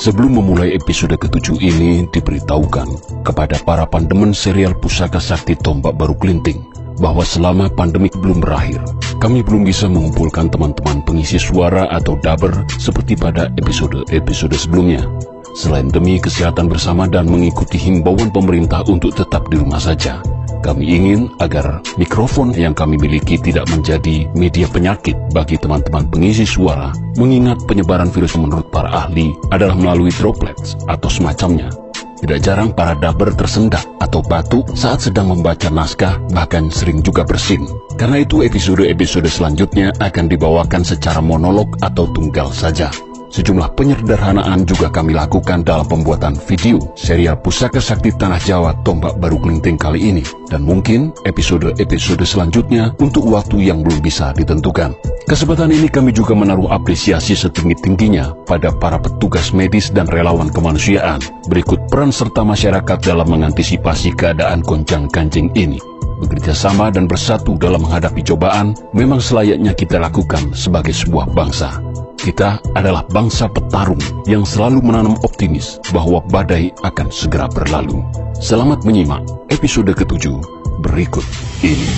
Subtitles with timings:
[0.00, 6.64] Sebelum memulai episode ketujuh ini diberitahukan kepada para pandemen serial Pusaka Sakti Tombak Baru Kelinting
[6.96, 8.80] bahwa selama pandemik belum berakhir,
[9.20, 15.04] kami belum bisa mengumpulkan teman-teman pengisi suara atau daber seperti pada episode-episode sebelumnya.
[15.52, 20.24] Selain demi kesehatan bersama dan mengikuti himbauan pemerintah untuk tetap di rumah saja,
[20.60, 26.92] kami ingin agar mikrofon yang kami miliki tidak menjadi media penyakit bagi teman-teman pengisi suara,
[27.16, 31.72] mengingat penyebaran virus menurut para ahli adalah melalui droplets atau semacamnya.
[32.20, 37.64] Tidak jarang para daber tersendak atau batuk saat sedang membaca naskah, bahkan sering juga bersin.
[37.96, 42.92] Karena itu episode-episode selanjutnya akan dibawakan secara monolog atau tunggal saja.
[43.30, 49.38] Sejumlah penyederhanaan juga kami lakukan dalam pembuatan video serial Pusaka Sakti Tanah Jawa Tombak Baru
[49.38, 50.26] Kelinting kali ini.
[50.50, 54.98] Dan mungkin episode-episode selanjutnya untuk waktu yang belum bisa ditentukan.
[55.30, 61.22] Kesempatan ini kami juga menaruh apresiasi setinggi-tingginya pada para petugas medis dan relawan kemanusiaan.
[61.46, 65.78] Berikut peran serta masyarakat dalam mengantisipasi keadaan gonjang ganjing ini
[66.20, 71.80] bekerja sama dan bersatu dalam menghadapi cobaan memang selayaknya kita lakukan sebagai sebuah bangsa.
[72.20, 73.96] Kita adalah bangsa petarung
[74.28, 78.04] yang selalu menanam optimis bahwa badai akan segera berlalu.
[78.36, 80.36] Selamat menyimak episode ketujuh
[80.84, 81.24] berikut
[81.64, 81.88] ini.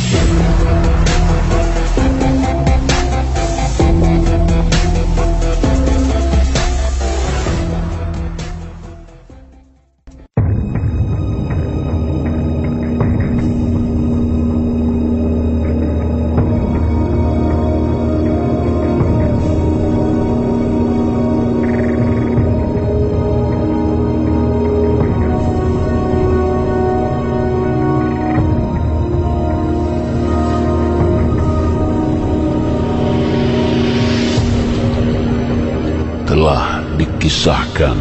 [37.03, 37.99] Dikisahkan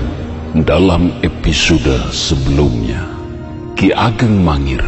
[0.62, 3.02] dalam episode sebelumnya.
[3.74, 4.86] Ki Ageng Mangir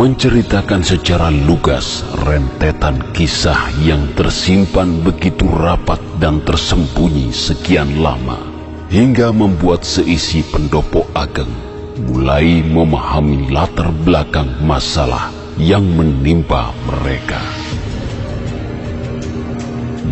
[0.00, 8.40] menceritakan secara lugas rentetan kisah yang tersimpan begitu rapat dan tersembunyi sekian lama
[8.88, 11.52] hingga membuat seisi pendopo Ageng
[12.00, 15.28] mulai memahami latar belakang masalah
[15.60, 17.44] yang menimpa mereka.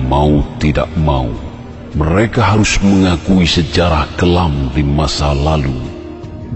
[0.04, 1.47] Mau tidak mau,
[1.96, 5.72] mereka harus mengakui sejarah kelam di masa lalu,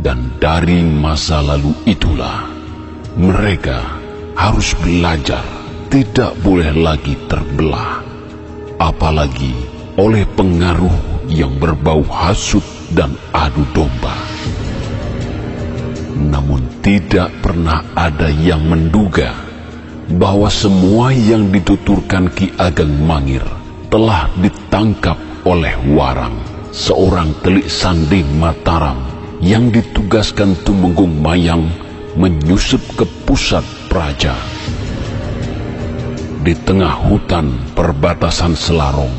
[0.05, 2.53] dan dari masa lalu itulah
[3.17, 3.97] mereka
[4.37, 5.41] harus belajar
[5.89, 8.05] tidak boleh lagi terbelah,
[8.77, 9.57] apalagi
[9.97, 14.17] oleh pengaruh yang berbau hasut dan adu domba.
[16.13, 19.33] Namun, tidak pernah ada yang menduga
[20.13, 23.62] bahwa semua yang dituturkan Ki Ageng Mangir
[23.93, 26.41] telah ditangkap oleh Warang,
[26.73, 28.97] seorang telik sandi Mataram
[29.45, 31.69] yang ditugaskan Tumenggung Mayang
[32.17, 33.61] menyusup ke pusat
[33.93, 34.33] Praja.
[36.41, 39.13] Di tengah hutan perbatasan Selarong,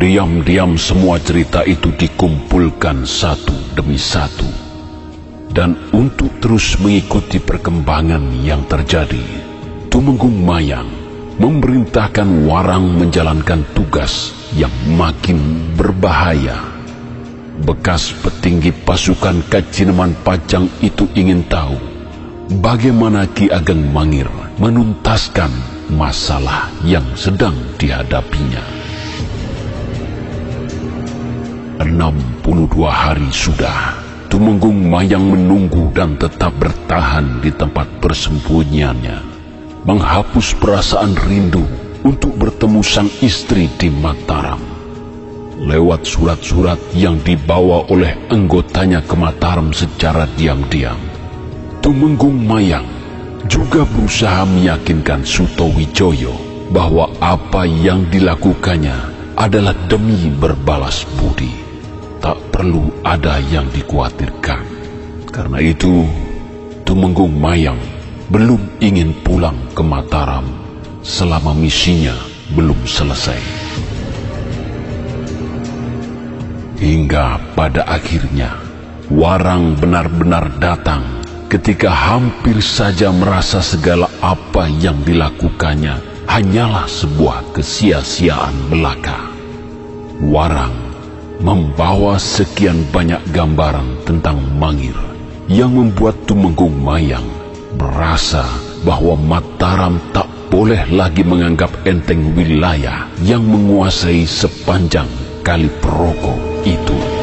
[0.00, 4.48] diam-diam semua cerita itu dikumpulkan satu demi satu.
[5.52, 9.20] Dan untuk terus mengikuti perkembangan yang terjadi,
[9.92, 11.03] Tumenggung Mayang
[11.34, 16.62] memerintahkan Warang menjalankan tugas yang makin berbahaya.
[17.54, 21.78] Bekas petinggi pasukan Kacineman Pajang itu ingin tahu
[22.58, 24.26] bagaimana Ki Ageng Mangir
[24.58, 25.50] menuntaskan
[25.94, 28.62] masalah yang sedang dihadapinya.
[31.84, 33.98] 62 hari sudah
[34.30, 39.33] Tumenggung Mayang menunggu dan tetap bertahan di tempat persembunyiannya
[39.84, 41.64] menghapus perasaan rindu
[42.04, 44.60] untuk bertemu sang istri di Mataram.
[45.60, 50.98] Lewat surat-surat yang dibawa oleh anggotanya ke Mataram secara diam-diam,
[51.84, 52.88] Tumenggung Mayang
[53.44, 56.32] juga berusaha meyakinkan Suto Wijoyo
[56.72, 61.52] bahwa apa yang dilakukannya adalah demi berbalas budi.
[62.24, 64.64] Tak perlu ada yang dikhawatirkan.
[65.28, 66.08] Karena itu,
[66.88, 67.93] Tumenggung Mayang
[68.32, 70.48] belum ingin pulang ke Mataram
[71.04, 72.16] selama misinya
[72.56, 73.40] belum selesai.
[76.80, 78.64] Hingga pada akhirnya,
[79.12, 81.04] Warang benar-benar datang
[81.52, 89.28] ketika hampir saja merasa segala apa yang dilakukannya hanyalah sebuah kesia-siaan belaka.
[90.24, 90.72] Warang
[91.44, 94.96] membawa sekian banyak gambaran tentang Mangir
[95.52, 97.28] yang membuat Tumenggung Mayang
[97.78, 98.46] merasa
[98.82, 105.08] bahwa Mataram tak boleh lagi menganggap enteng wilayah yang menguasai sepanjang
[105.42, 107.13] kali Peroko itu.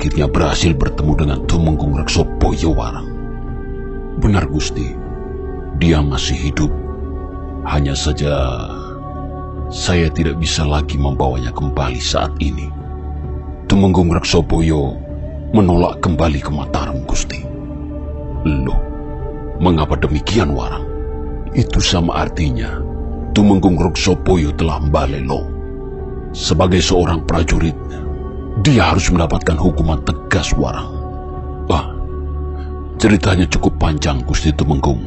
[0.00, 3.04] Akhirnya berhasil bertemu dengan Tumenggung Rekso Boyowarang.
[4.16, 4.96] Benar Gusti,
[5.76, 6.72] dia masih hidup.
[7.68, 8.32] Hanya saja
[9.68, 12.72] saya tidak bisa lagi membawanya kembali saat ini.
[13.68, 14.96] Tumenggung Reksoboyo
[15.52, 17.44] menolak kembali ke Mataram, Gusti.
[18.48, 18.80] Loh,
[19.60, 20.88] mengapa demikian, Warang?
[21.52, 22.80] Itu sama artinya
[23.36, 25.44] Tumenggung Reksoboyo telah balelo.
[26.32, 27.76] Sebagai seorang prajurit,
[28.58, 30.90] dia harus mendapatkan hukuman tegas, Warang.
[31.70, 31.86] Wah,
[32.98, 35.06] ceritanya cukup panjang, Gusti Tumenggung.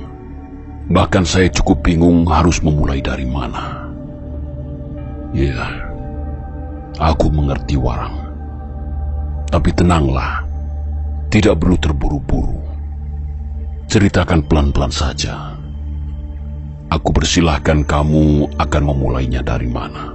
[0.88, 3.92] Bahkan saya cukup bingung harus memulai dari mana.
[5.36, 5.68] Ya,
[7.04, 8.16] aku mengerti, Warang.
[9.52, 10.48] Tapi tenanglah,
[11.28, 12.58] tidak perlu terburu-buru.
[13.92, 15.54] Ceritakan pelan-pelan saja.
[16.90, 20.14] Aku persilahkan kamu akan memulainya dari mana.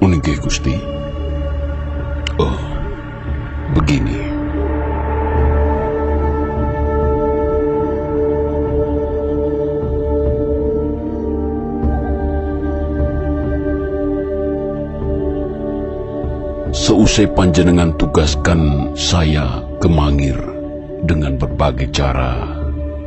[0.00, 0.95] Uningke Gusti.
[2.36, 2.60] Oh,
[3.72, 4.20] begini.
[16.76, 20.36] Seusai panjenengan tugaskan saya ke Mangir
[21.08, 22.52] dengan berbagai cara,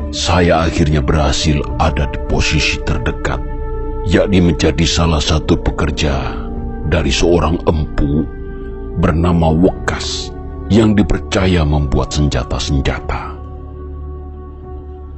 [0.09, 3.37] saya akhirnya berhasil ada di posisi terdekat,
[4.09, 6.33] yakni menjadi salah satu pekerja
[6.89, 8.38] dari seorang empu
[8.99, 10.35] bernama Wekas
[10.67, 13.31] yang dipercaya membuat senjata-senjata.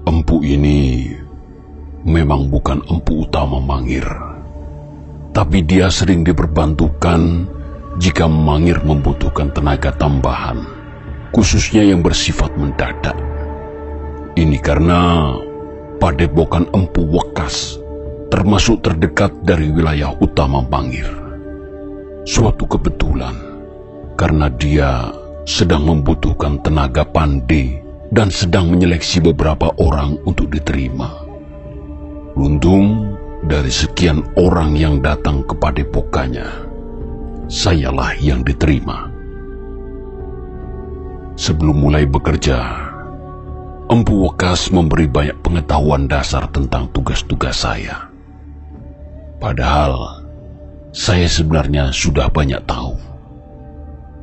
[0.05, 1.09] Empu ini
[2.05, 4.05] memang bukan empu utama Mangir,
[5.33, 7.49] tapi dia sering diperbantukan
[7.97, 10.63] jika Mangir membutuhkan tenaga tambahan,
[11.35, 13.17] khususnya yang bersifat mendadak.
[14.37, 15.33] Ini karena
[15.99, 17.75] padepokan Empu Wekas
[18.31, 21.05] termasuk terdekat dari wilayah utama Mangir.
[22.23, 23.50] Suatu kebetulan,
[24.21, 25.09] karena dia
[25.49, 27.81] sedang membutuhkan tenaga pandai
[28.13, 31.25] dan sedang menyeleksi beberapa orang untuk diterima.
[32.37, 33.17] Untung
[33.49, 36.45] dari sekian orang yang datang ke padepokannya,
[37.49, 39.09] sayalah yang diterima.
[41.33, 42.61] Sebelum mulai bekerja,
[43.89, 48.05] Empu Wekas memberi banyak pengetahuan dasar tentang tugas-tugas saya.
[49.41, 50.21] Padahal,
[50.93, 53.10] saya sebenarnya sudah banyak tahu.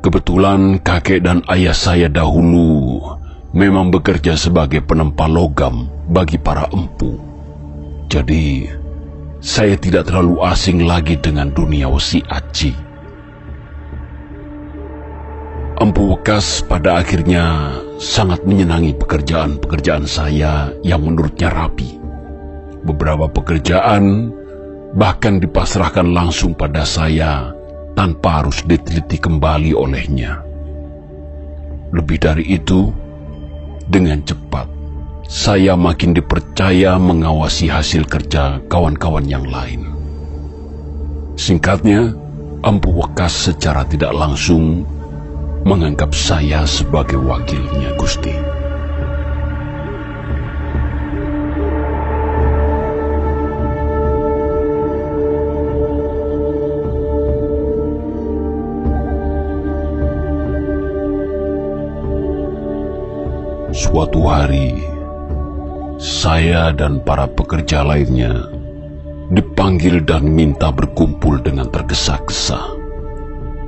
[0.09, 2.97] Kebetulan kakek dan ayah saya dahulu
[3.53, 7.21] memang bekerja sebagai penempa logam bagi para empu.
[8.09, 8.65] Jadi,
[9.45, 12.73] saya tidak terlalu asing lagi dengan dunia wesi aci.
[15.77, 22.01] Empu Wekas pada akhirnya sangat menyenangi pekerjaan-pekerjaan saya yang menurutnya rapi.
[22.81, 24.33] Beberapa pekerjaan
[24.97, 27.58] bahkan dipasrahkan langsung pada saya
[27.99, 30.39] tanpa harus diteliti kembali olehnya.
[31.91, 32.95] Lebih dari itu,
[33.91, 34.71] dengan cepat
[35.27, 39.91] saya makin dipercaya mengawasi hasil kerja kawan-kawan yang lain.
[41.35, 42.15] Singkatnya,
[42.63, 44.87] Empu Wekas secara tidak langsung
[45.67, 48.58] menganggap saya sebagai wakilnya Gusti.
[63.99, 64.79] Suatu hari,
[65.99, 68.47] saya dan para pekerja lainnya
[69.35, 72.79] dipanggil dan minta berkumpul dengan tergesa-gesa.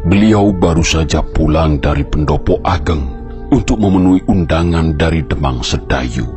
[0.07, 3.11] Beliau baru saja pulang dari pendopo ageng
[3.51, 6.31] untuk memenuhi undangan dari Demang Sedayu.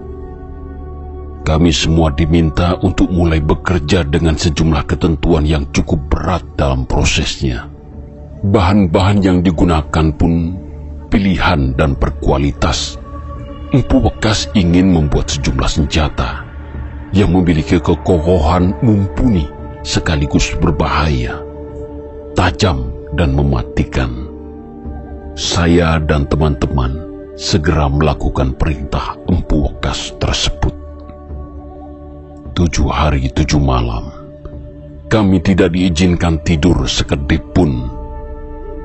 [1.45, 7.69] Kami semua diminta untuk mulai bekerja dengan sejumlah ketentuan yang cukup berat dalam prosesnya.
[8.41, 10.57] Bahan-bahan yang digunakan pun
[11.13, 13.02] pilihan dan berkualitas.
[13.73, 16.45] Empu Bekas ingin membuat sejumlah senjata
[17.09, 19.49] yang memiliki kekokohan mumpuni
[19.81, 21.41] sekaligus berbahaya,
[22.37, 24.29] tajam dan mematikan.
[25.33, 27.01] Saya dan teman-teman
[27.33, 30.77] segera melakukan perintah Empu Wekas tersebut.
[32.53, 34.13] Tujuh hari tujuh malam,
[35.09, 37.89] kami tidak diizinkan tidur sekedip pun.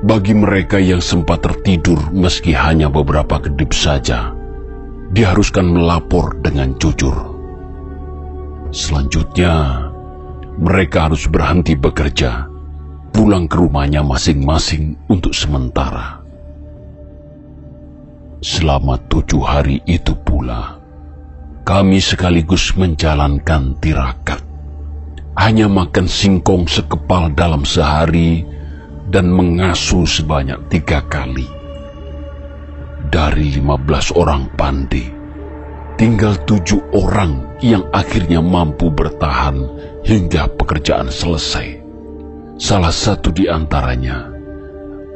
[0.01, 4.38] Bagi mereka yang sempat tertidur meski hanya beberapa kedip saja,
[5.09, 7.15] diharuskan melapor dengan jujur.
[8.69, 9.87] Selanjutnya,
[10.59, 12.45] mereka harus berhenti bekerja
[13.09, 16.21] pulang ke rumahnya masing-masing untuk sementara.
[18.39, 20.79] Selama tujuh hari itu pula,
[21.67, 24.39] kami sekaligus menjalankan tirakat.
[25.35, 28.43] Hanya makan singkong sekepal dalam sehari
[29.11, 31.58] dan mengasuh sebanyak tiga kali.
[33.09, 35.09] Dari lima belas orang pandai,
[35.97, 39.65] tinggal tujuh orang yang akhirnya mampu bertahan
[40.05, 41.81] hingga pekerjaan selesai.
[42.61, 44.29] Salah satu di antaranya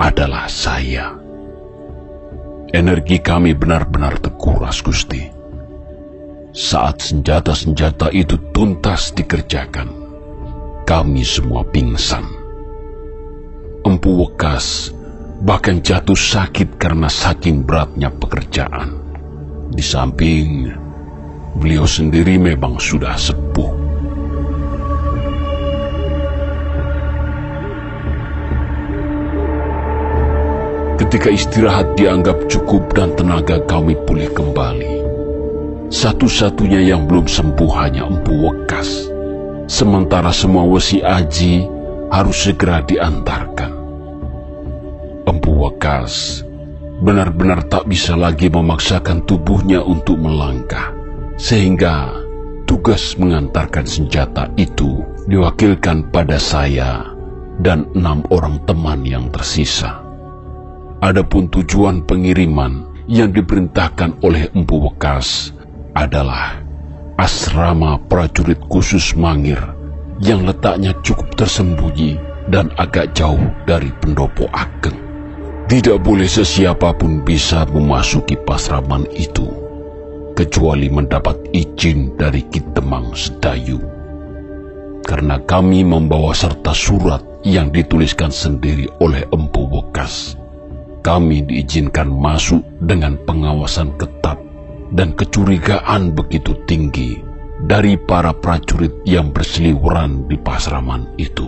[0.02, 1.14] adalah saya.
[2.74, 5.30] Energi kami benar-benar terkuras, Gusti.
[6.50, 9.94] Saat senjata-senjata itu tuntas dikerjakan,
[10.82, 12.26] kami semua pingsan.
[13.86, 14.90] Empu Wekas
[15.44, 18.96] bahkan jatuh sakit karena saking beratnya pekerjaan.
[19.76, 20.72] Di samping,
[21.60, 23.72] beliau sendiri memang sudah sepuh.
[30.96, 35.04] Ketika istirahat dianggap cukup dan tenaga kami pulih kembali.
[35.94, 39.12] Satu-satunya yang belum sembuh hanya Empu Wekas.
[39.70, 41.68] Sementara semua wesi aji
[42.10, 43.83] harus segera diantarkan.
[45.24, 46.44] Empu Wekas
[47.04, 50.92] benar-benar tak bisa lagi memaksakan tubuhnya untuk melangkah.
[51.40, 52.12] Sehingga
[52.68, 57.08] tugas mengantarkan senjata itu diwakilkan pada saya
[57.60, 60.00] dan enam orang teman yang tersisa.
[61.04, 65.52] Adapun tujuan pengiriman yang diperintahkan oleh Empu Wekas
[65.92, 66.64] adalah
[67.20, 69.60] asrama prajurit khusus Mangir
[70.24, 72.16] yang letaknya cukup tersembunyi
[72.48, 75.03] dan agak jauh dari pendopo ageng.
[75.74, 79.50] Tidak boleh sesiapapun bisa memasuki pasraman itu,
[80.38, 83.82] kecuali mendapat izin dari Kitemang Sedayu.
[85.02, 90.38] Karena kami membawa serta surat yang dituliskan sendiri oleh Empu Wekas
[91.04, 94.40] kami diizinkan masuk dengan pengawasan ketat
[94.96, 97.20] dan kecurigaan begitu tinggi
[97.68, 101.46] dari para prajurit yang berseliweran di pasraman itu.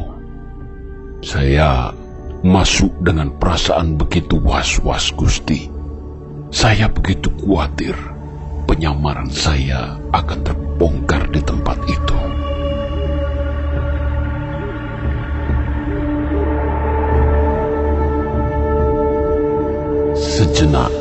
[1.23, 1.89] Saya
[2.45, 5.65] masuk dengan perasaan begitu was-was Gusti.
[6.53, 7.97] Saya begitu khawatir
[8.69, 12.19] penyamaran saya akan terbongkar di tempat itu.
[20.13, 20.93] Sejenak,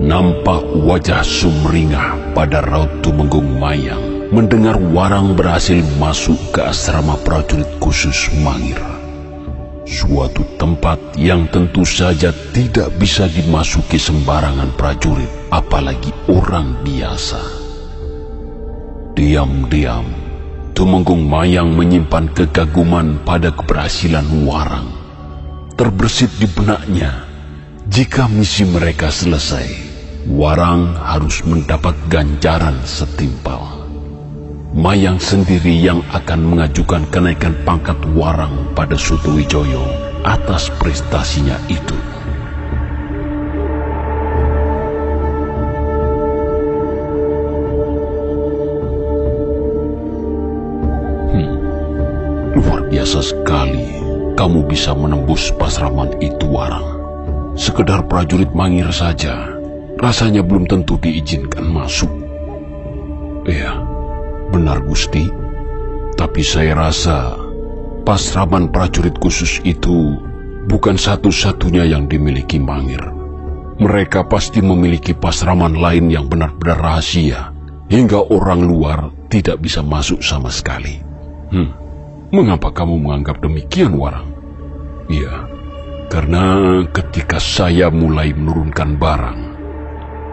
[0.00, 8.32] nampak wajah sumringah pada raut Tumenggung Mayang mendengar Warang berhasil masuk ke asrama prajurit khusus
[8.40, 8.91] Mangir.
[9.92, 17.36] Suatu tempat yang tentu saja tidak bisa dimasuki sembarangan prajurit, apalagi orang biasa.
[19.12, 20.08] Diam-diam,
[20.72, 24.88] Tumenggung Mayang menyimpan kegaguman pada keberhasilan Warang.
[25.76, 27.28] Terbersit di benaknya
[27.92, 29.68] jika misi mereka selesai,
[30.24, 33.61] Warang harus mendapat ganjaran setimpal.
[34.72, 39.84] Mayang sendiri yang akan mengajukan kenaikan pangkat Warang pada Sutowijoyo
[40.24, 41.92] atas prestasinya itu.
[51.36, 51.52] Hmm,
[52.56, 53.92] luar biasa sekali
[54.40, 56.96] kamu bisa menembus pasraman itu, Warang.
[57.60, 59.52] Sekedar prajurit mangir saja,
[60.00, 62.08] rasanya belum tentu diizinkan masuk.
[63.44, 63.91] Iya,
[64.52, 65.32] benar Gusti.
[66.12, 67.40] Tapi saya rasa
[68.04, 70.20] pasraman prajurit khusus itu
[70.68, 73.00] bukan satu-satunya yang dimiliki Mangir.
[73.80, 77.50] Mereka pasti memiliki pasraman lain yang benar-benar rahasia,
[77.88, 81.00] hingga orang luar tidak bisa masuk sama sekali.
[81.50, 81.72] Hmm,
[82.30, 84.28] mengapa kamu menganggap demikian, Warang?
[85.10, 85.48] Iya,
[86.12, 86.44] karena
[86.92, 89.40] ketika saya mulai menurunkan barang,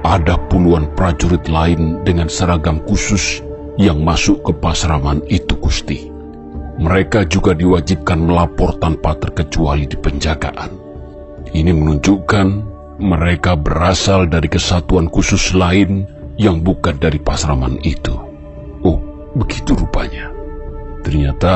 [0.06, 3.42] ada puluhan prajurit lain dengan seragam khusus
[3.80, 6.12] yang masuk ke pasraman itu Gusti.
[6.80, 10.72] Mereka juga diwajibkan melapor tanpa terkecuali di penjagaan.
[11.56, 12.48] Ini menunjukkan
[13.00, 16.04] mereka berasal dari kesatuan khusus lain
[16.36, 18.16] yang bukan dari pasraman itu.
[18.84, 19.00] Oh,
[19.36, 20.28] begitu rupanya.
[21.04, 21.56] Ternyata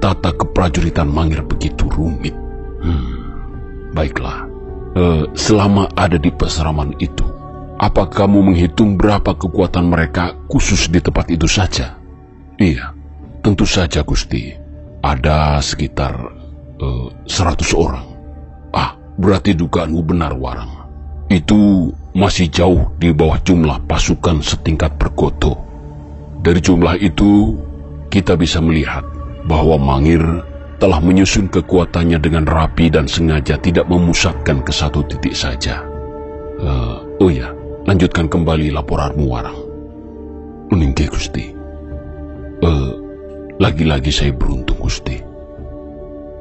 [0.00, 2.32] tata keprajuritan Mangir begitu rumit.
[2.80, 3.16] Hmm.
[3.92, 4.44] Baiklah,
[4.96, 7.24] uh, selama ada di peseraman itu,
[7.76, 12.00] apa kamu menghitung berapa kekuatan mereka khusus di tempat itu saja?
[12.56, 12.96] Iya,
[13.44, 14.56] tentu saja Gusti.
[15.04, 16.16] Ada sekitar
[16.80, 18.06] uh, seratus orang.
[18.72, 20.72] Ah, berarti dugaanmu benar, Warang.
[21.28, 25.60] Itu masih jauh di bawah jumlah pasukan setingkat pergoto.
[26.40, 27.54] Dari jumlah itu,
[28.08, 29.04] kita bisa melihat
[29.44, 30.22] bahwa Mangir
[30.76, 35.84] telah menyusun kekuatannya dengan rapi dan sengaja tidak memusatkan ke satu titik saja.
[36.56, 37.55] Uh, oh ya,
[37.86, 39.58] lanjutkan kembali laporanmu, Warang.
[40.74, 41.54] Meninggi, Gusti.
[42.60, 42.90] Uh,
[43.62, 45.22] lagi-lagi saya beruntung, Gusti.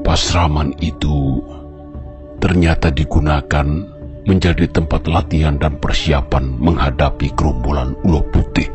[0.01, 1.41] Pasraman itu
[2.41, 3.65] ternyata digunakan
[4.25, 8.69] menjadi tempat latihan dan persiapan menghadapi gerombolan ulo putih.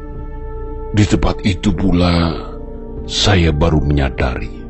[0.95, 2.35] Di tempat itu pula,
[3.07, 4.63] saya baru menyadari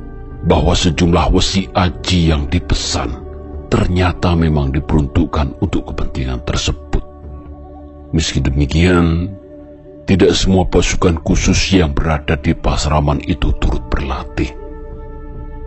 [0.44, 3.28] bahwa sejumlah wesi aji yang dipesan
[3.68, 6.89] ternyata memang diperuntukkan untuk kepentingan tersebut.
[8.10, 9.30] Meski demikian,
[10.10, 14.50] tidak semua pasukan khusus yang berada di Pasraman itu turut berlatih.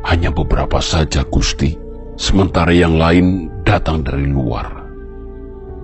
[0.04, 1.80] Hanya beberapa saja Gusti,
[2.20, 4.84] sementara yang lain datang dari luar.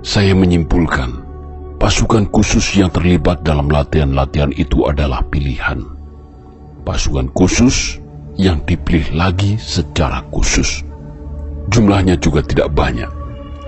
[0.03, 1.23] Saya menyimpulkan,
[1.79, 5.79] pasukan khusus yang terlibat dalam latihan-latihan itu adalah pilihan.
[6.83, 8.03] Pasukan khusus
[8.35, 10.83] yang dipilih lagi secara khusus.
[11.71, 13.07] Jumlahnya juga tidak banyak,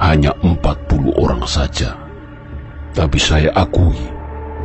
[0.04, 2.11] hanya 40 orang saja.
[2.92, 3.96] Tapi saya akui,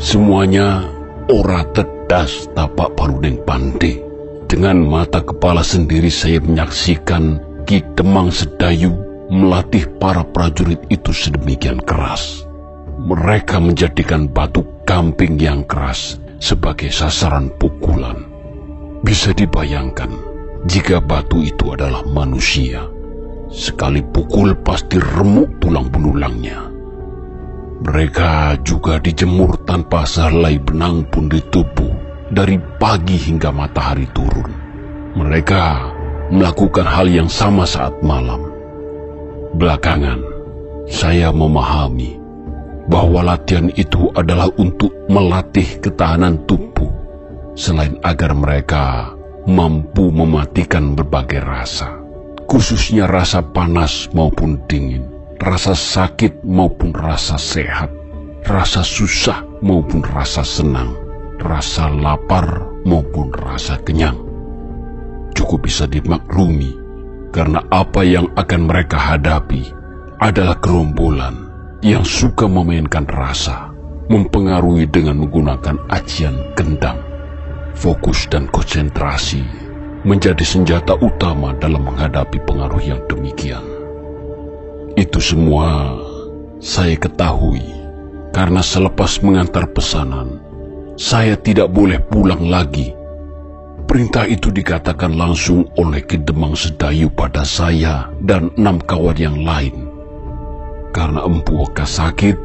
[0.02, 0.83] semuanya
[1.30, 4.02] ora tedas tapak parudeng pandai.
[4.47, 8.95] Dengan mata kepala sendiri saya menyaksikan Ki Demang Sedayu
[9.26, 12.47] melatih para prajurit itu sedemikian keras.
[13.02, 18.23] Mereka menjadikan batu gamping yang keras sebagai sasaran pukulan.
[19.02, 20.11] Bisa dibayangkan
[20.66, 22.87] jika batu itu adalah manusia.
[23.50, 26.65] Sekali pukul pasti remuk tulang belulangnya.
[27.76, 31.92] Mereka juga dijemur tanpa sehelai benang pun di tubuh
[32.33, 34.49] dari pagi hingga matahari turun.
[35.16, 35.64] Mereka
[36.33, 38.49] melakukan hal yang sama saat malam.
[39.56, 40.21] Belakangan,
[40.88, 42.16] saya memahami
[42.86, 46.91] bahwa latihan itu adalah untuk melatih ketahanan tubuh,
[47.58, 49.12] selain agar mereka
[49.47, 51.99] mampu mematikan berbagai rasa,
[52.47, 55.06] khususnya rasa panas maupun dingin,
[55.40, 57.92] rasa sakit maupun rasa sehat,
[58.44, 61.06] rasa susah maupun rasa senang
[61.40, 64.16] rasa lapar maupun rasa kenyang.
[65.36, 66.72] Cukup bisa dimaklumi
[67.30, 69.68] karena apa yang akan mereka hadapi
[70.16, 71.46] adalah gerombolan
[71.84, 73.68] yang suka memainkan rasa,
[74.08, 76.99] mempengaruhi dengan menggunakan ajian kendang.
[77.76, 79.44] Fokus dan konsentrasi
[80.08, 83.75] menjadi senjata utama dalam menghadapi pengaruh yang demikian.
[84.97, 85.93] Itu semua
[86.56, 87.61] saya ketahui
[88.32, 90.41] karena selepas mengantar pesanan,
[90.97, 92.97] saya tidak boleh pulang lagi.
[93.85, 99.85] Perintah itu dikatakan langsung oleh Kedemang Sedayu pada saya dan enam kawan yang lain.
[100.97, 102.37] Karena Empu Weka sakit,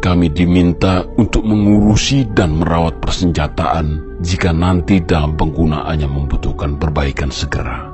[0.00, 7.92] kami diminta untuk mengurusi dan merawat persenjataan jika nanti dalam penggunaannya membutuhkan perbaikan segera.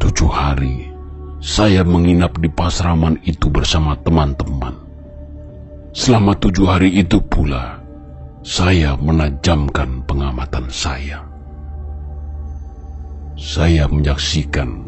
[0.00, 0.95] Tujuh hari,
[1.40, 4.72] saya menginap di pasraman itu bersama teman-teman.
[5.96, 7.80] Selama tujuh hari itu pula,
[8.44, 11.24] saya menajamkan pengamatan saya.
[13.36, 14.86] Saya menyaksikan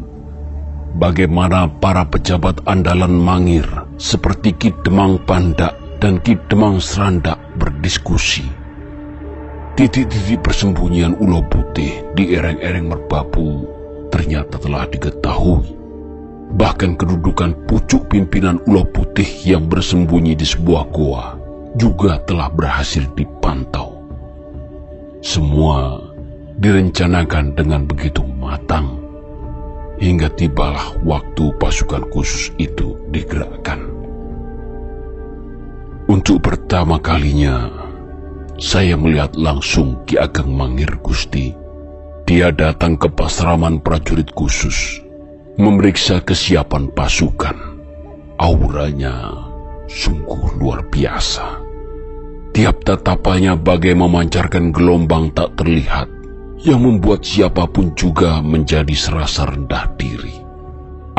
[0.97, 3.65] bagaimana para pejabat andalan Mangir
[4.01, 8.45] seperti Ki Demang Pandak dan Ki Demang Serandak berdiskusi.
[9.77, 13.63] Titik-titik persembunyian ulo putih di ereng-ereng merbabu
[14.11, 15.78] ternyata telah diketahui.
[16.49, 21.37] Bahkan kedudukan pucuk pimpinan ulo putih yang bersembunyi di sebuah goa
[21.77, 24.01] juga telah berhasil dipantau.
[25.21, 26.01] Semua
[26.57, 28.97] direncanakan dengan begitu matang
[29.99, 33.83] hingga tibalah waktu pasukan khusus itu digerakkan.
[36.09, 37.69] Untuk pertama kalinya,
[38.57, 41.53] saya melihat langsung Ki Ageng Mangir Gusti.
[42.25, 45.05] Dia datang ke pasraman prajurit khusus,
[45.59, 47.75] memeriksa kesiapan pasukan.
[48.39, 49.35] Auranya
[49.91, 51.59] sungguh luar biasa.
[52.55, 56.07] Tiap tatapannya bagai memancarkan gelombang tak terlihat
[56.63, 60.39] yang membuat siapa pun juga menjadi serasa rendah diri.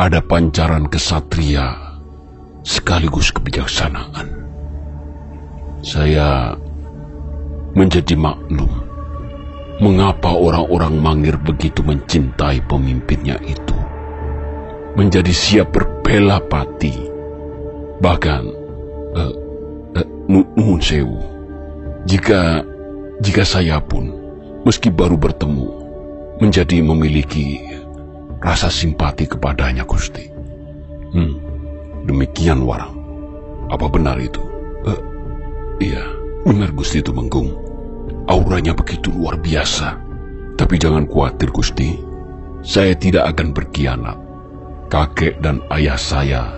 [0.01, 1.77] Ada pancaran kesatria
[2.65, 4.41] sekaligus kebijaksanaan.
[5.85, 6.57] Saya
[7.77, 8.69] menjadi maklum
[9.81, 13.80] mengapa orang-orang Mangir begitu mencintai pemimpinnya itu.
[14.95, 16.93] Menjadi siap berbela pati.
[18.01, 18.43] Bahkan
[19.15, 19.33] uh,
[20.81, 21.19] sewu.
[22.09, 22.65] Jika
[23.21, 24.09] jika saya pun
[24.65, 25.69] meski baru bertemu
[26.41, 27.61] menjadi memiliki
[28.41, 30.25] rasa simpati kepadanya Gusti.
[31.13, 31.37] Hmm,
[32.09, 32.97] demikian warang.
[33.69, 34.41] Apa benar itu?
[34.81, 35.01] Uh,
[35.77, 36.01] iya,
[36.41, 37.53] benar Gusti itu menggung.
[38.25, 40.01] Auranya begitu luar biasa.
[40.57, 42.01] Tapi jangan khawatir Gusti,
[42.65, 44.17] saya tidak akan berkhianat.
[44.91, 46.51] Kakek dan ayah saya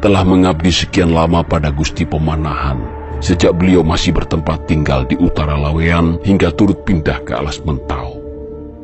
[0.00, 2.80] telah mengabdi sekian lama pada Gusti Pemanahan
[3.20, 8.16] sejak beliau masih bertempat tinggal di utara Lawean hingga turut pindah ke Alas Mentau.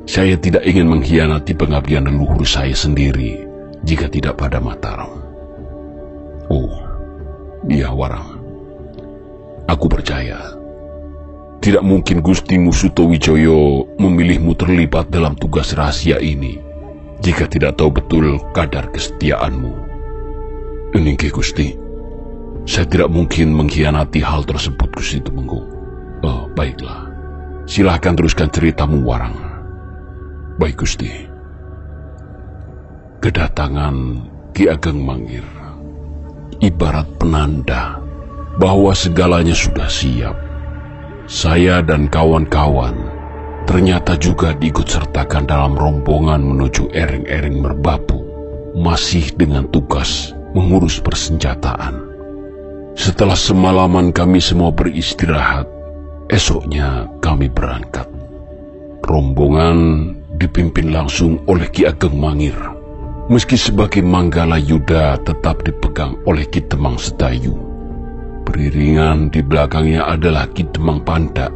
[0.05, 3.49] Saya tidak ingin mengkhianati pengabdian leluhur saya sendiri
[3.81, 5.25] jika tidak pada Mataram.
[6.53, 6.77] Oh,
[7.65, 8.45] dia Warang.
[9.73, 10.37] Aku percaya.
[11.65, 16.72] Tidak mungkin Gusti Musuto Wijoyo memilihmu terlibat dalam tugas rahasia ini
[17.23, 19.73] jika tidak tahu betul kadar kesetiaanmu.
[20.93, 21.73] Eningke Gusti,
[22.69, 25.65] saya tidak mungkin mengkhianati hal tersebut Gusti Tumenggung.
[26.23, 27.09] Oh, baiklah.
[27.65, 29.39] Silahkan teruskan ceritamu, Warang.
[30.59, 31.09] Baik, Gusti.
[33.23, 33.97] Kedatangan
[34.53, 35.47] Ki Ageng Mangir
[36.63, 37.99] ibarat penanda
[38.57, 40.39] bahwa segalanya sudah siap.
[41.27, 42.95] Saya dan kawan-kawan
[43.65, 48.21] ternyata juga diikut sertakan dalam rombongan menuju ereng-ereng merbabu,
[48.77, 52.13] masih dengan tugas mengurus persenjataan.
[52.93, 55.65] Setelah semalaman kami semua beristirahat,
[56.29, 58.05] esoknya kami berangkat.
[59.03, 62.57] Rombongan dipimpin langsung oleh Ki Ageng Mangir.
[63.33, 67.55] Meski sebagai Manggala Yuda tetap dipegang oleh Ki Temang Sedayu.
[68.45, 71.49] Beriringan di belakangnya adalah Ki Demang Panda,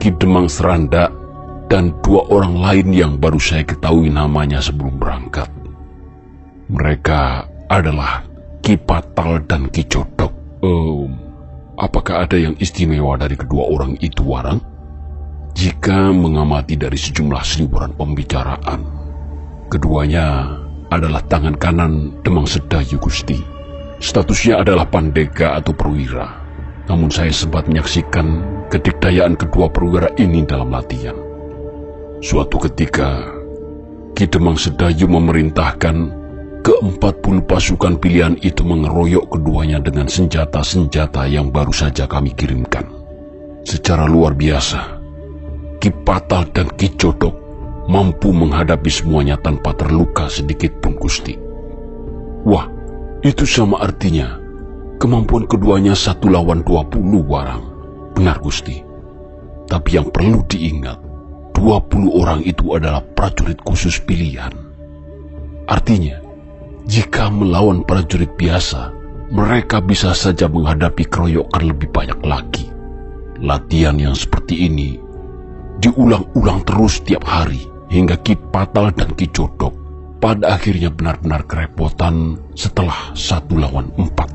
[0.00, 1.10] Ki Demang Seranda,
[1.68, 5.52] dan dua orang lain yang baru saya ketahui namanya sebelum berangkat.
[6.72, 8.24] Mereka adalah
[8.64, 10.32] Ki Patal dan Ki Jodok.
[10.64, 11.12] Um,
[11.76, 14.60] apakah ada yang istimewa dari kedua orang itu, Warang?
[15.52, 18.80] Jika mengamati dari sejumlah seliburan pembicaraan,
[19.68, 20.56] keduanya
[20.88, 23.36] adalah tangan kanan Demang Sedayu Gusti.
[23.98, 26.48] Statusnya adalah pandega atau perwira.
[26.88, 28.40] Namun saya sempat menyaksikan
[28.72, 31.27] kedikdayaan kedua perwira ini dalam latihan.
[32.18, 33.30] Suatu ketika,
[34.18, 35.96] Ki Demang Sedayu memerintahkan
[36.66, 42.90] ke-40 pasukan pilihan itu mengeroyok keduanya dengan senjata-senjata yang baru saja kami kirimkan.
[43.62, 44.98] Secara luar biasa,
[45.78, 47.38] Ki Patal dan Ki Jodok
[47.86, 51.38] mampu menghadapi semuanya tanpa terluka sedikit pun Gusti.
[52.42, 52.66] Wah,
[53.22, 54.42] itu sama artinya
[54.98, 57.62] kemampuan keduanya satu lawan dua puluh warang.
[58.18, 58.82] Benar Gusti.
[59.70, 60.98] Tapi yang perlu diingat,
[61.58, 64.54] dua puluh orang itu adalah prajurit khusus pilihan.
[65.66, 66.22] Artinya,
[66.86, 68.94] jika melawan prajurit biasa,
[69.34, 72.70] mereka bisa saja menghadapi keroyokan lebih banyak lagi.
[73.42, 75.02] Latihan yang seperti ini
[75.82, 79.74] diulang-ulang terus tiap hari hingga Ki Patal dan Ki Jodok
[80.22, 84.30] pada akhirnya benar-benar kerepotan setelah satu lawan empat.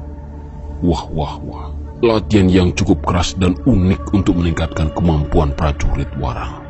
[0.84, 1.68] Wah, wah, wah.
[2.04, 6.63] Latihan yang cukup keras dan unik untuk meningkatkan kemampuan prajurit warang.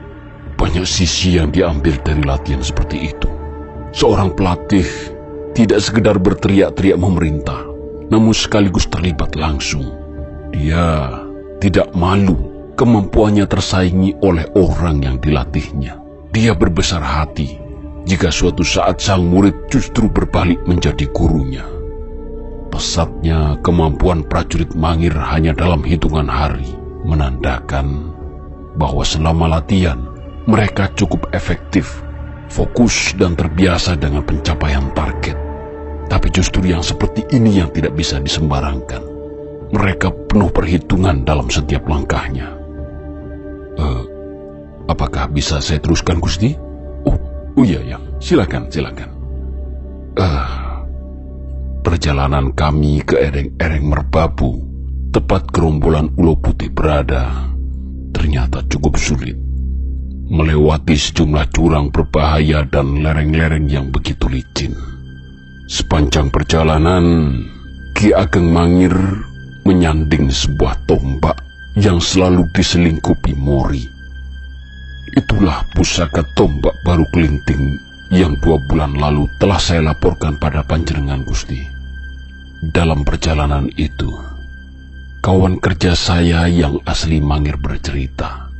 [0.56, 3.30] Banyak sisi yang diambil dari latihan seperti itu.
[3.94, 4.86] Seorang pelatih
[5.54, 7.62] tidak sekedar berteriak-teriak memerintah,
[8.10, 9.86] namun sekaligus terlibat langsung.
[10.54, 11.18] Dia
[11.62, 16.02] tidak malu kemampuannya tersaingi oleh orang yang dilatihnya.
[16.34, 17.62] Dia berbesar hati
[18.10, 21.64] jika suatu saat sang murid justru berbalik menjadi gurunya.
[22.74, 26.66] Pesatnya kemampuan prajurit Mangir hanya dalam hitungan hari
[27.06, 28.10] menandakan
[28.74, 30.02] bahwa selama latihan
[30.44, 32.04] mereka cukup efektif,
[32.52, 35.38] fokus dan terbiasa dengan pencapaian target.
[36.12, 39.02] Tapi justru yang seperti ini yang tidak bisa disembarangkan.
[39.74, 42.54] Mereka penuh perhitungan dalam setiap langkahnya.
[43.80, 44.06] Uh,
[44.86, 46.54] apakah bisa saya teruskan, Gusti?
[47.08, 47.18] Oh,
[47.58, 47.98] oh iya, ya.
[48.22, 49.10] Silakan, silakan.
[50.14, 50.86] Uh,
[51.82, 54.62] perjalanan kami ke ereng-ereng merbabu,
[55.10, 57.50] tepat gerombolan ulo putih berada,
[58.14, 59.53] ternyata cukup sulit.
[60.24, 64.72] Melewati sejumlah curang berbahaya dan lereng-lereng yang begitu licin.
[65.68, 67.36] Sepanjang perjalanan,
[67.92, 68.96] Ki Ageng Mangir
[69.68, 71.44] menyanding sebuah tombak
[71.76, 73.84] yang selalu diselingkupi Mori.
[75.12, 77.76] Itulah pusaka tombak baru kelinting
[78.14, 81.60] yang dua bulan lalu telah saya laporkan pada panjenengan Gusti.
[82.64, 84.08] Dalam perjalanan itu,
[85.20, 88.53] kawan kerja saya yang asli Mangir bercerita.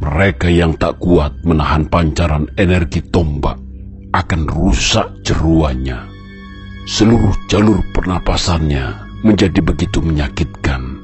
[0.00, 3.56] Mereka yang tak kuat menahan pancaran energi tombak
[4.12, 6.16] akan rusak jeruannya
[6.86, 11.02] Seluruh jalur pernapasannya menjadi begitu menyakitkan.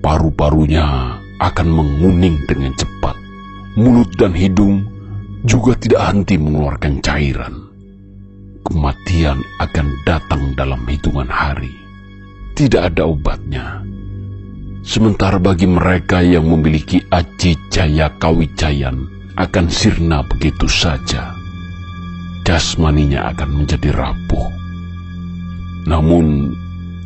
[0.00, 3.12] Paru-parunya akan menguning dengan cepat.
[3.76, 4.88] Mulut dan hidung
[5.44, 7.68] juga tidak henti mengeluarkan cairan.
[8.64, 11.76] Kematian akan datang dalam hitungan hari.
[12.56, 13.84] Tidak ada obatnya.
[14.82, 19.06] Sementara bagi mereka yang memiliki aji jaya kawijayan
[19.38, 21.32] akan sirna begitu saja.
[22.42, 24.62] Jasmaninya akan menjadi rapuh
[25.82, 26.54] namun,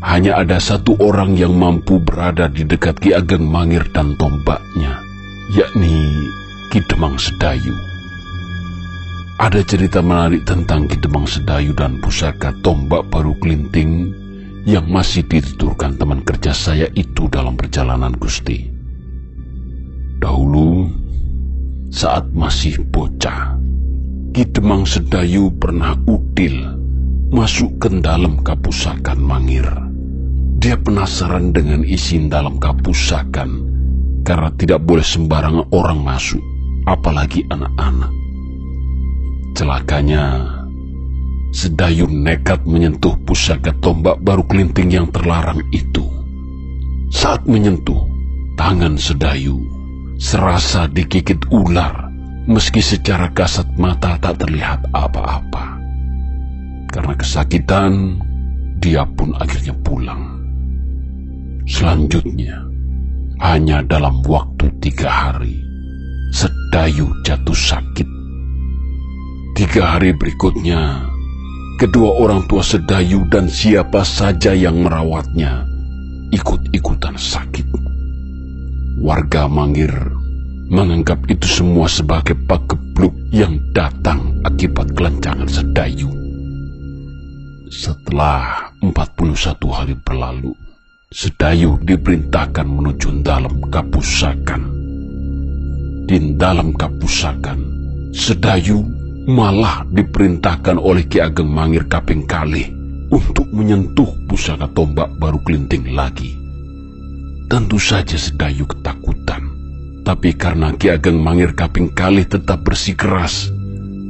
[0.04, 5.00] hanya ada satu orang yang mampu berada di dekat Ki Ageng Mangir dan tombaknya,
[5.56, 5.96] yakni
[6.68, 7.72] Ki Demang Sedayu.
[9.36, 14.16] ada cerita menarik tentang Kidemang Sedayu dan pusaka tombak baru kelinting
[14.66, 18.66] yang masih dituturkan teman kerja saya itu dalam perjalanan Gusti.
[20.18, 20.90] Dahulu,
[21.94, 23.54] saat masih bocah,
[24.34, 26.66] Kidemang Sedayu pernah udil
[27.30, 29.64] masuk ke dalam kapusakan Mangir.
[30.58, 33.70] Dia penasaran dengan isi dalam kapusakan
[34.26, 36.42] karena tidak boleh sembarangan orang masuk,
[36.90, 38.10] apalagi anak-anak.
[39.54, 40.42] Celakanya,
[41.56, 46.04] Sedayu nekat menyentuh pusaka tombak baru kelinting yang terlarang itu.
[47.08, 48.04] Saat menyentuh,
[48.60, 49.56] tangan Sedayu
[50.20, 52.12] serasa dikikit ular,
[52.44, 55.80] meski secara kasat mata tak terlihat apa-apa.
[56.92, 58.20] Karena kesakitan,
[58.76, 60.36] dia pun akhirnya pulang.
[61.64, 62.68] Selanjutnya,
[63.40, 65.56] hanya dalam waktu tiga hari,
[66.36, 68.08] Sedayu jatuh sakit
[69.56, 71.15] Tiga hari berikutnya,
[71.76, 75.68] kedua orang tua Sedayu dan siapa saja yang merawatnya
[76.32, 77.68] ikut-ikutan sakit.
[78.96, 79.92] Warga Mangir
[80.66, 86.10] menganggap itu semua sebagai pakebluk yang datang akibat kelancangan Sedayu.
[87.68, 90.56] Setelah 41 hari berlalu,
[91.12, 94.62] Sedayu diperintahkan menuju dalam kapusakan.
[96.06, 97.58] Di dalam kapusakan,
[98.16, 102.70] Sedayu malah diperintahkan oleh Ki Ageng Mangir Kaping Kali
[103.10, 106.38] untuk menyentuh pusaka tombak baru kelinting lagi.
[107.50, 109.50] Tentu saja Sedayu ketakutan,
[110.06, 113.50] tapi karena Ki Ageng Mangir Kaping Kali tetap bersikeras,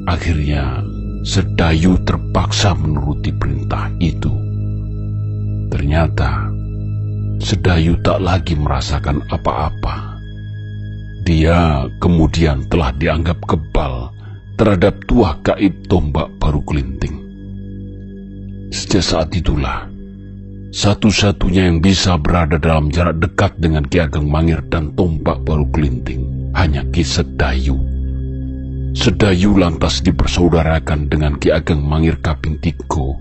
[0.04, 0.84] akhirnya
[1.24, 4.32] Sedayu terpaksa menuruti perintah itu.
[5.72, 6.52] Ternyata
[7.40, 10.20] Sedayu tak lagi merasakan apa-apa.
[11.24, 14.15] Dia kemudian telah dianggap kebal
[14.56, 17.16] terhadap tuah gaib tombak baru kelinting.
[18.72, 19.86] Sejak saat itulah,
[20.72, 26.52] satu-satunya yang bisa berada dalam jarak dekat dengan Ki Ageng Mangir dan tombak baru kelinting
[26.56, 27.78] hanya Ki Sedayu.
[28.96, 33.20] Sedayu lantas dipersaudarakan dengan Ki Ageng Mangir Kaping Tiko.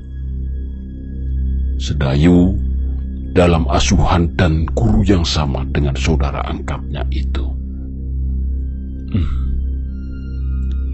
[1.75, 2.55] Sedayu
[3.35, 7.43] dalam asuhan dan guru yang sama dengan saudara angkatnya itu.
[9.11, 9.44] Hmm.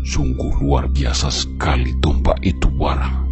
[0.01, 3.29] Sungguh luar biasa sekali tombak itu warang.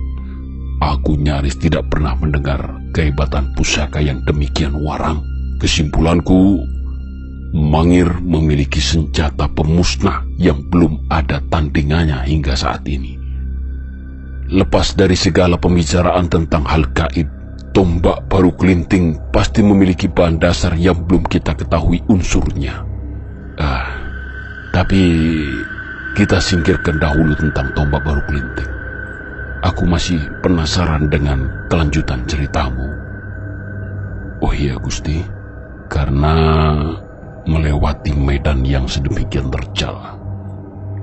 [0.79, 5.19] Aku nyaris tidak pernah mendengar kehebatan pusaka yang demikian warang.
[5.59, 6.63] Kesimpulanku,
[7.49, 13.17] Mangir memiliki senjata pemusnah yang belum ada tandingannya hingga saat ini.
[14.53, 17.25] Lepas dari segala pembicaraan tentang hal gaib,
[17.73, 22.85] tombak baru kelinting pasti memiliki bahan dasar yang belum kita ketahui unsurnya.
[23.57, 23.97] Ah,
[24.69, 25.01] tapi
[26.17, 28.71] kita singkirkan dahulu tentang tombak baru kelinting.
[29.59, 32.87] Aku masih penasaran dengan kelanjutan ceritamu.
[34.39, 35.19] Oh iya Gusti,
[35.91, 36.35] karena
[37.43, 39.99] melewati medan yang sedemikian terjal,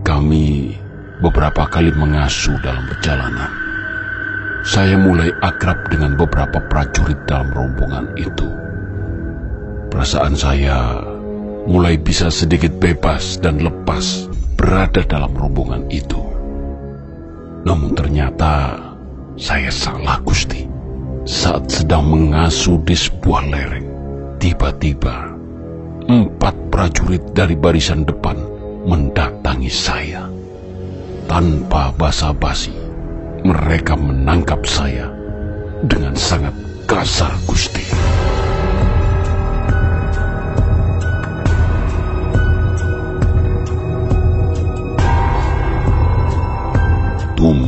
[0.01, 0.73] kami
[1.21, 3.53] beberapa kali mengasuh dalam perjalanan.
[4.67, 8.49] Saya mulai akrab dengan beberapa prajurit dalam rombongan itu.
[9.93, 10.99] Perasaan saya
[11.71, 16.19] mulai bisa sedikit bebas dan lepas berada dalam rombongan itu.
[17.69, 18.81] Namun ternyata
[19.37, 20.65] saya salah Gusti.
[21.27, 23.89] Saat sedang mengasuh di sebuah lereng,
[24.39, 25.35] tiba-tiba
[26.07, 28.39] empat prajurit dari barisan depan
[28.87, 30.31] mendatangi saya.
[31.27, 32.71] Tanpa basa-basi,
[33.43, 35.11] mereka menangkap saya
[35.83, 36.55] dengan sangat
[36.87, 37.76] kasar Gusti.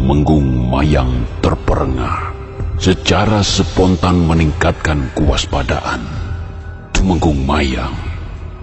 [0.09, 2.33] Tumenggung Mayang terperengah
[2.81, 6.01] secara spontan meningkatkan kewaspadaan.
[6.97, 7.93] Tumenggung Mayang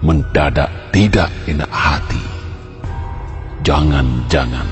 [0.02, 2.18] mendadak tidak enak hati.
[3.62, 4.66] Jangan-jangan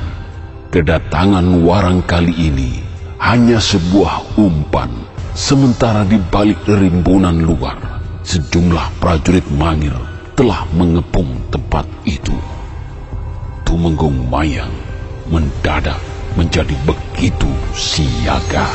[0.75, 2.83] kedatangan warang kali ini
[3.23, 4.91] hanya sebuah umpan,
[5.39, 7.79] sementara di balik rimbunan luar,
[8.27, 9.95] sejumlah prajurit mangir
[10.35, 12.35] telah mengepung tempat itu.
[13.63, 14.75] Tumenggung Mayang
[15.31, 16.03] mendadak
[16.35, 18.67] menjadi begitu siaga.